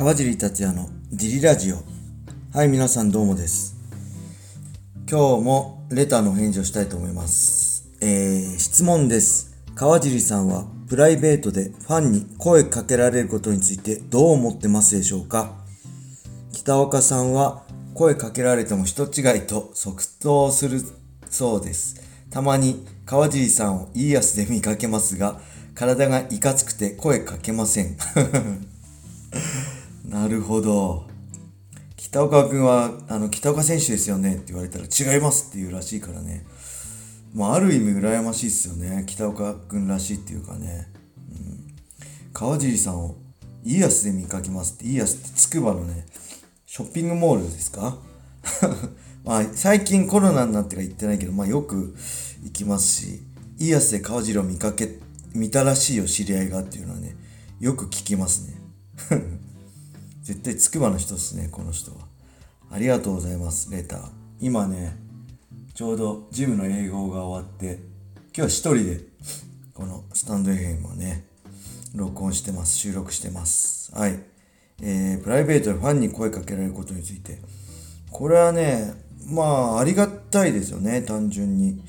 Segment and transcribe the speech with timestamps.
[0.00, 1.76] 川尻達也のジリラジオ。
[2.54, 3.76] はい皆さんどうもです。
[5.06, 7.86] 今日もレターの返事をしたいと思います。
[8.00, 9.54] えー、質問です。
[9.74, 15.52] 川尻さんはプライベートでファンに声かけられることについてどう思ってますでしょうか？
[16.54, 20.80] 北岡さんは声かけられても人違いと即答する
[21.28, 22.00] そうです。
[22.30, 25.42] たまに川尻さんをいいやつで見かけますが
[25.74, 27.98] 体がいかつくて声かけません。
[30.10, 31.06] なるほど。
[31.96, 34.34] 北岡君は、あの、北岡選手ですよね？
[34.34, 36.44] って言われたら違いますって言うらしいからね。
[37.32, 39.04] まあ、ある意味羨ましいっすよね。
[39.06, 40.88] 北岡君らしいっていうかね。
[41.30, 41.66] うん、
[42.32, 43.14] 川尻さんを、
[43.62, 46.06] イーヤスで見かけますって、イーヤスってつくばのね、
[46.66, 47.96] ショッピングモールですか？
[49.24, 51.94] まあ、最近コロナになってから行ってないけど、まあよく
[52.42, 53.22] 行きますし、
[53.58, 54.98] イーヤスで川尻を見かけ、
[55.34, 57.14] 見たらしいよ、知り合いがっていうのはね、
[57.60, 58.60] よく聞きますね。
[60.22, 61.98] 絶対つくばの人ですね、この人は。
[62.70, 64.08] ありがとうございます、レター。
[64.40, 64.96] 今ね、
[65.74, 67.78] ちょうどジムの英語が終わって、
[68.34, 69.00] 今日は一人で、
[69.74, 71.24] このスタンド FM をね、
[71.94, 73.94] 録音してます、収録してます。
[73.94, 74.20] はい。
[74.82, 77.38] えー、プライベートでファンに声かけられることについて。
[78.10, 78.94] これはね、
[79.26, 81.82] まあ、ありがたいですよね、単純に。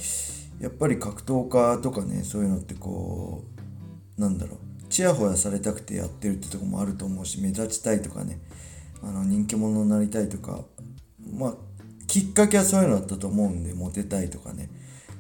[0.59, 3.43] やっぱり格闘家とかね、そういうのってこ
[4.17, 4.70] う、なんだろう。
[4.91, 8.39] ちやほやされたくてやってるってとこもあると思うし目立ちたいとかね。
[9.01, 10.59] あの人気者になりたいとか。
[11.33, 11.55] まあ
[12.07, 14.69] きっかけはそういうのだったと思うんでモテたいとかね。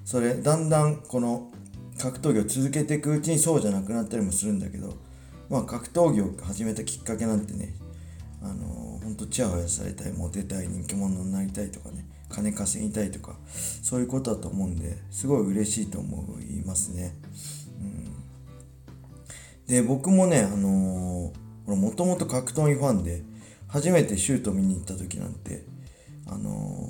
[0.03, 1.49] それだんだんこの
[1.97, 4.93] 格闘技を続けていくうちにそうじゃなくなったりもするんだけど
[5.49, 7.75] まあ格闘技を始めたきっかけなんてね
[8.41, 12.05] あのー、ほんとちやほやされたいモテたい人気者になりたいとかね。
[12.31, 13.35] 金稼ぎたいとか
[13.83, 17.13] そういうことだと思うんですごい嬉しいと思いますね。
[19.71, 23.23] で、僕もね、あのー、もともと格闘技ファンで、
[23.69, 25.63] 初めてシュート見に行った時なんて、
[26.27, 26.89] あの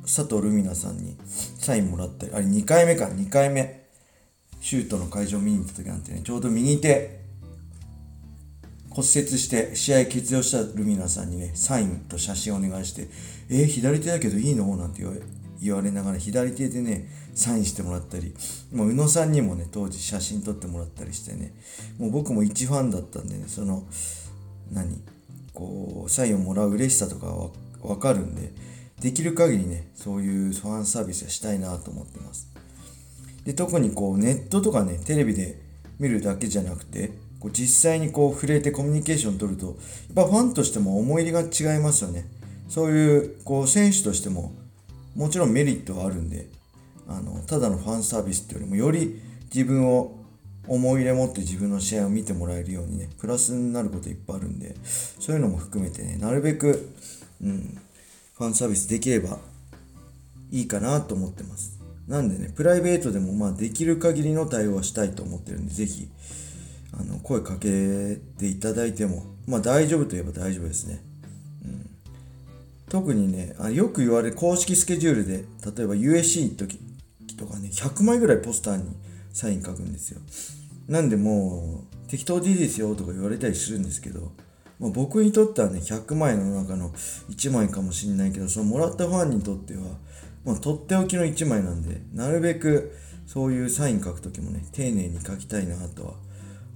[0.00, 1.18] ー、佐藤ルミナさんに
[1.58, 3.86] サインもらったり、あれ2回目か、2回目、
[4.62, 7.20] シュートの会場見に行った時なんてね、ちょうど右手、
[8.88, 13.08] 骨折して試合欠場したルミナさんにね、サインと写真をお願いして、
[13.50, 14.74] えー、左手だけどいいの？
[14.78, 15.20] なんて言われ
[15.60, 18.34] 言われながら左手でねサインしてもらったり
[18.72, 21.54] もう宇野さんにもね当時写真撮ってもらったりしてね
[21.98, 23.84] もう僕も一ファンだったんでねその
[24.72, 25.00] 何
[25.54, 27.50] こうサインをもらう嬉しさとかは
[27.82, 28.52] 分かるんで
[29.00, 32.48] できる限りねそういうファンサービスはしたいなと思ってます。
[33.44, 35.60] で特にこうネットとかねテレビで
[35.98, 39.76] 見るだけじゃなくてこう実際にこう触れてコミュニケーション取るとやっ
[40.14, 42.26] ぱファンとしても思い入れが違いますよね。
[42.68, 44.52] そういうこう選手としても
[45.16, 46.48] もちろんメリットはあるんで
[47.08, 49.20] あのただのファンサービスっていうよりもより
[49.52, 50.18] 自分を
[50.68, 56.92] 思い入れ持って自分の試合を見てもらえるようにねプラスになることいっぱいあるんでそういうのも含めてねなるべく、
[57.42, 57.78] うん、
[58.36, 59.38] ファンサービスできれば
[60.50, 61.76] いいかなと思ってます。
[62.06, 66.08] なんでねプライベートでもまあできる限りの対応はしたいと思ってるんで是非
[66.92, 71.00] あの声かけていただいてもまあ大丈夫といえば大丈夫ですね。
[72.96, 75.44] 特にねあよく言われる公式スケジュールで
[75.76, 76.80] 例えば USC の時
[77.36, 78.84] とかね100枚ぐらいポスターに
[79.34, 80.20] サイン書くんですよ。
[80.88, 84.32] なんでもう適当でいいですよとか言われたりするんですけど、
[84.80, 86.88] まあ、僕にとってはね100枚の中の
[87.28, 89.82] 1枚かもしんないけどそのもらったファンにとっては、
[90.46, 92.96] まあ、とっておきの1枚なんでなるべく
[93.26, 96.14] そういうサイン書く時もね丁寧に書きたいなとは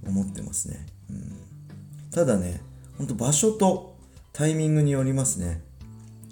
[0.05, 2.61] 思ってますね、うん、ただね
[2.99, 3.97] ほんと場所と
[4.33, 5.70] タイミングによりますね。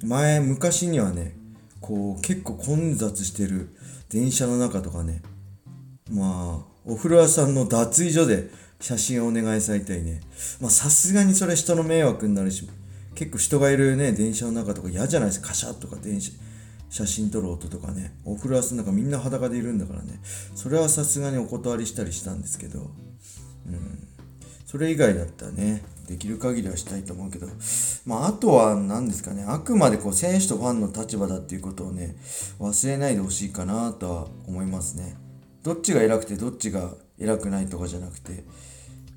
[0.03, 1.35] 前昔にはね
[1.81, 3.75] こう結構混雑してる
[4.09, 5.21] 電車の中とかね
[6.11, 8.49] まあお風呂屋さんの脱衣所で
[8.79, 10.21] 写真をお願いされたりね
[10.61, 12.69] まあさすがにそれ人の迷惑になるし
[13.15, 15.49] 結構人がいるね電車の中とか嫌じゃないですか。
[15.49, 16.31] カシャッとか電車
[16.89, 18.15] 写真撮る音とかね。
[18.23, 20.19] お風呂屋さんなんかみんな裸でいるんだからね。
[20.55, 22.79] それはさすがにお断りしたりしたんですけど
[23.67, 24.07] うん。
[24.65, 25.83] それ以外だったらね。
[26.09, 27.45] できる限りはしたいと思うけど、
[28.07, 32.15] まあ、あとは何ですかね、あくまでこう選手とファンの立場だっていうことをね、
[32.59, 35.15] 忘れないでほしいかなとは思いますね。
[35.61, 38.43] どっちが偉くてどっちが偉くないとかじゃなくて、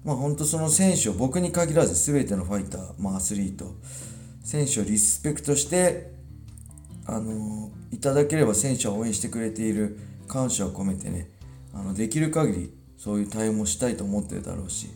[0.05, 3.75] まあ本当その選手を僕に限らず全てのファイター、まあアスリート、
[4.45, 6.13] 選手をリスペクトして、
[7.07, 9.99] あのいただければ選手は応援してくれている
[10.29, 11.31] 感謝を込めてね、
[11.73, 14.89] あのできる限りそういう対応もしたいと思ってるだろうし、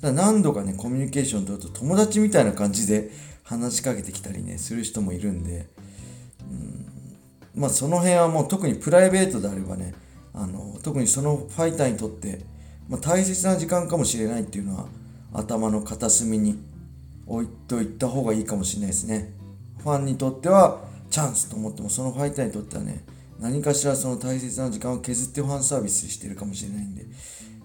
[0.00, 3.10] だ何度かね、コミュニケーション取ると友達みたいな感じで
[3.42, 5.66] 話しかけてきたりね、する人もいるんで、
[7.54, 9.94] うん、まあその辺はもう特にプライベートであればね、
[10.32, 12.40] あの特にそのファイターにとって、
[12.88, 14.86] まあ、大切な時間かもしれないっていうのは
[15.32, 16.58] 頭の片隅に
[17.26, 19.32] 置いといた方がいいかもしれないですね。
[19.78, 20.80] ファンにとっては
[21.10, 23.04] チャンスと思っても、そのファイターにとってはね、
[23.38, 27.06] 何かしらその大切な時間を削ってファンサービスしてるかもしれないんで、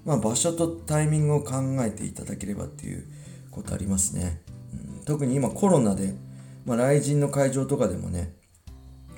[0.05, 3.05] まあ、場所とタイミングを考えていただければっていう
[3.51, 4.41] ことありますね。
[4.97, 6.13] うん、特に今コロナで、
[6.65, 8.35] まあ、来人の会場とかでもね、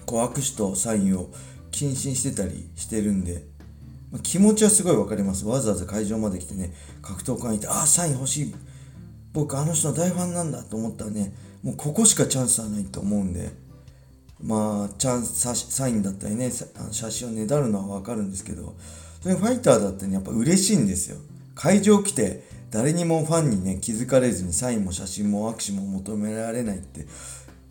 [0.05, 1.29] こう握手とサインを
[1.71, 3.45] 謹慎してたりしてるんで、
[4.11, 5.45] まあ、気持ちはすごいわかります。
[5.45, 8.55] わざわざ会場まで来てね、格闘家にいて、ああ、サイン欲しい。
[9.33, 13.51] 僕、あの人の大ファンなんだと思ったらね、もうここしかチャンスはないと思うんで、
[14.41, 16.51] まあ、チャンス、サインだったりね、
[16.91, 18.75] 写真をねだるのはわかるんですけど、
[19.27, 21.17] それファイターだってね、やっぱ嬉しいんですよ。
[21.53, 27.05] 会場来て、誰にもファンにね、気づかれずにサインも写真も握手も求められないって、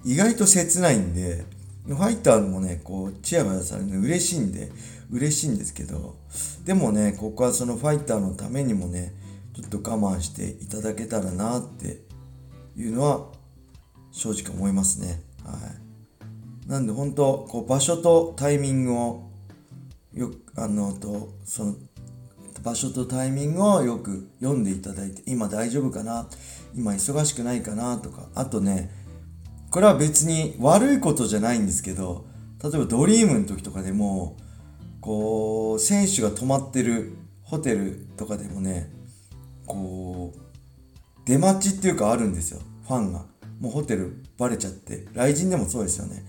[0.05, 1.47] 意外と切ないんで、
[1.87, 4.71] ファイターもね、こう、チヤホヤされるの嬉しいんで、
[5.11, 6.17] 嬉しいんですけど、
[6.67, 9.15] でもね、ここはそのファイターのためにもね、
[9.55, 12.03] ちょっと我慢していただけたらなって
[12.77, 13.29] いうのは、
[14.13, 15.23] 正直思いますね。
[15.43, 15.57] は
[16.67, 16.69] い。
[16.69, 19.31] なんで本当、こう、場所とタイミングを、
[20.17, 21.77] よ、あの、と、その、
[22.63, 26.29] 場所とタイミングをよく読んでいただいて、今大丈夫かな
[26.75, 28.91] 今忙しくないかなとか、あとね、
[29.71, 32.27] これは別に悪いことじゃないんですけど、
[32.63, 34.37] 例えばドリームの時とかでも、
[35.01, 37.13] こう、選手が泊まってる
[37.43, 38.91] ホテルとかでもね、
[39.67, 40.41] こう、
[41.27, 43.27] 出待ちっていうかあるんですよ、ファンが。
[43.61, 46.25] もうホテルバレちゃって、来人でもそうですよね。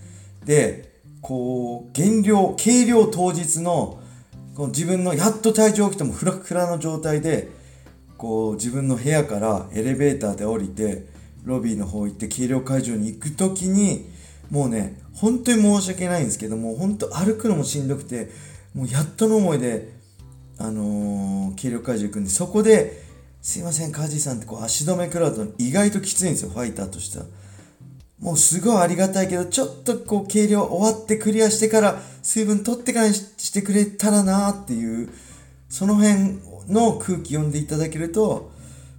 [0.45, 0.96] で、
[1.27, 3.99] こう、減量、計量当日の、
[4.55, 7.49] この自分のやっと体調起きてもフラフラの状態で、
[8.17, 11.05] こう自分の部屋からエレベーターで降りて、
[11.43, 14.05] ロビーの方行って計量会場に行く時に、
[14.49, 18.29] もうね、本当に申し訳ないんですけども、本当歩くのもしんどくて、
[18.73, 19.89] もうやっとの思いで、
[20.57, 23.03] あのー、計量会場行くんで、そこで、
[23.41, 27.25] すいません、カジさんってこう足止め食らうと意外ときついんですよ、ファイターとしては。
[28.19, 35.09] もうすごいありがたいけど、ちょっとこう計量終わってクリアしてから水分取ってからしてくれたらなっていう、
[35.69, 38.51] その辺の空気読んでいただけると、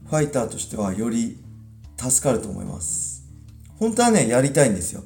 [0.08, 1.38] ファイターとしてはより
[1.98, 3.24] 助かると思います。
[3.78, 5.02] 本当はね、やりたいんですよ。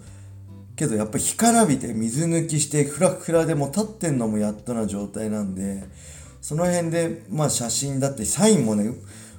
[0.76, 5.84] けどやっぱ干からびて水抜きしてフラフラでも立ってんのもやっとな状態なんで、
[6.40, 8.92] その辺で、まあ写真だってサインもね、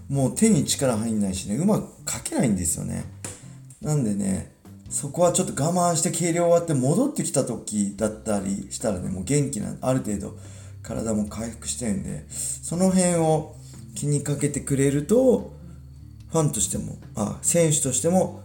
[0.09, 3.03] もう手に力入んないしね、うまく書けないんですよね。
[3.81, 4.52] なんでね、
[4.93, 10.37] そこはちょっと我慢して計量終わって戻ってきた時だったりしたらね、もう元気な、ある程度
[10.83, 13.55] 体も回復してるんで、その辺を
[13.95, 15.51] 気にかけてくれると、
[16.29, 18.43] ファンとしても、あ、選手としても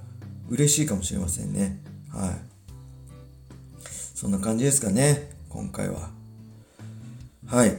[0.48, 1.82] 嬉しいかもしれませんね。
[2.10, 2.30] はい。
[4.14, 6.08] そんな感じですかね、今回は。
[7.46, 7.76] はい。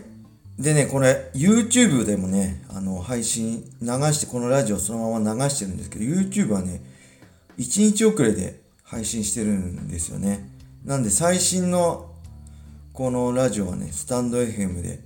[0.60, 6.84] でね、これ、YouTube でもね、あの、配信流して、このラジオそのまま流してるんですけど、YouTube はね、
[7.60, 8.59] 1日遅れで
[8.90, 10.50] 配信してるんですよね。
[10.84, 12.10] なんで最新の
[12.92, 15.00] このラジオはね、スタンド FM で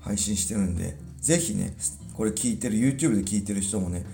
[0.00, 1.74] 配信してるんで、ぜひね、
[2.14, 4.04] これ聞いてる、YouTube で聞いてる人もね、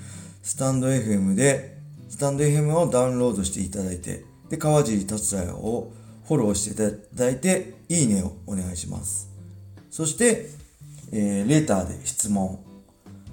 [0.42, 1.78] スタンド FM で、
[2.10, 5.92] スタンド FM をダウンロードしていただいて、で、川尻達也を
[6.28, 9.30] フォローしていただいて、いいねをお願いします。
[9.90, 10.50] そして、
[11.10, 12.60] えー、レターで質問、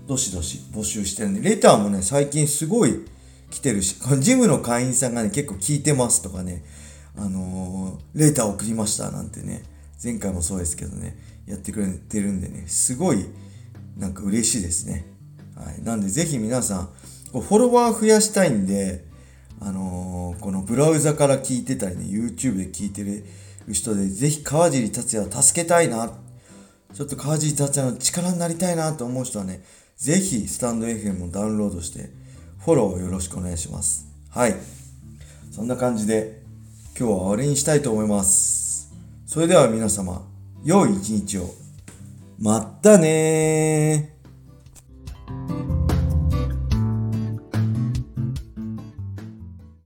[0.07, 3.05] どしどし募集してるんで、レターもね、最近すごい
[3.53, 6.65] 来てるし、ジムの会員さんがね、結構聞いてますとかね、
[7.15, 9.61] あのー、レーター送りましたなんてね、
[10.03, 13.27] 前回もそうですけどね、やってくれてるんでね、すごい、
[13.95, 15.05] なんか嬉しいですね。
[15.55, 15.83] はい。
[15.83, 16.89] なんで、ぜひ皆さん、
[17.31, 19.05] フォロワー増やしたいんで、
[19.59, 23.23] あのー、このブラウザから聞いてたりね、YouTube で聞いてる
[23.71, 26.11] 人で、ぜひ川尻達也を助けたいな、
[26.91, 29.63] ちょっと川尻達也の力になりたいなと思う人はね、
[29.95, 32.22] ぜひスタンド FM をダウンロードして、
[32.63, 34.07] フォローよろしくお願いします。
[34.29, 34.55] はい。
[35.51, 36.41] そんな感じで
[36.97, 38.89] 今日は終わりにしたいと思います。
[39.25, 40.25] それでは皆様、
[40.63, 41.49] 良い一日を。
[42.39, 44.12] まったねー